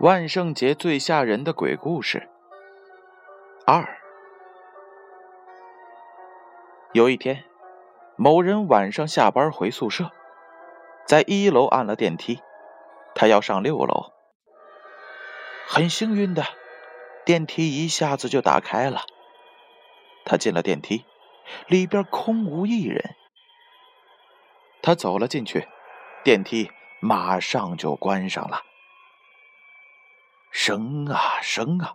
[0.00, 2.30] 万圣节最吓人的鬼故事
[3.66, 3.98] 二。
[6.94, 7.44] 有一天，
[8.16, 10.10] 某人晚上下班回宿舍，
[11.04, 12.40] 在一楼按了电梯，
[13.14, 14.10] 他要上六楼。
[15.68, 16.44] 很幸运的，
[17.26, 19.02] 电梯一下子就打开了。
[20.24, 21.04] 他进了电梯，
[21.66, 23.16] 里边空无一人。
[24.80, 25.68] 他走了进去，
[26.24, 26.70] 电梯
[27.02, 28.62] 马上就关上了。
[30.50, 31.94] 升啊升啊，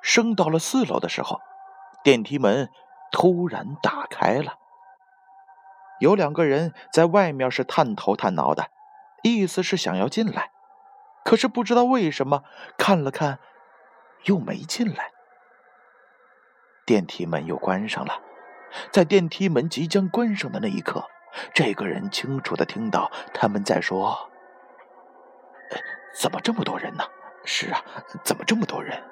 [0.00, 1.40] 升到了四楼的时候，
[2.04, 2.70] 电梯门
[3.10, 4.54] 突然打开了。
[6.00, 8.70] 有两个人在外面是探头探脑的，
[9.22, 10.50] 意思是想要进来，
[11.24, 12.42] 可是不知道为什么
[12.76, 13.38] 看了看，
[14.24, 15.10] 又没进来。
[16.84, 18.20] 电梯门又关上了，
[18.90, 21.04] 在电梯门即将关上的那一刻，
[21.54, 24.28] 这个人清楚的听到他们在说
[26.20, 27.04] ：“怎么这么多人呢？”
[27.44, 27.82] 是啊，
[28.24, 29.02] 怎么这么多人？